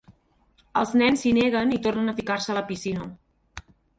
Els 0.79 0.93
nens 1.01 1.21
s'hi 1.25 1.33
neguen 1.39 1.75
i 1.77 1.79
tornen 1.87 2.13
a 2.13 2.17
ficar-se 2.21 2.53
a 2.53 2.57
la 2.61 2.65
piscina. 2.73 3.07